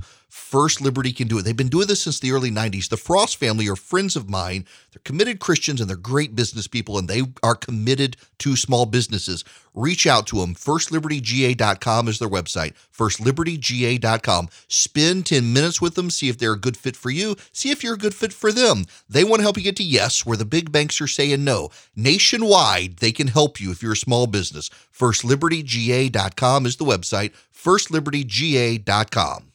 [0.48, 1.42] First Liberty can do it.
[1.42, 2.88] They've been doing this since the early 90s.
[2.88, 4.64] The Frost family are friends of mine.
[4.94, 9.44] They're committed Christians and they're great business people, and they are committed to small businesses.
[9.74, 10.56] Reach out to them.
[10.56, 12.76] FirstLibertyGA.com is their website.
[12.98, 14.48] FirstLibertyGA.com.
[14.70, 16.10] Spend 10 minutes with them.
[16.10, 17.36] See if they're a good fit for you.
[17.52, 18.86] See if you're a good fit for them.
[19.10, 21.72] They want to help you get to yes, where the big banks are saying no.
[21.94, 24.70] Nationwide, they can help you if you're a small business.
[24.98, 27.34] FirstLibertyGA.com is the website.
[27.54, 29.47] FirstLibertyGA.com.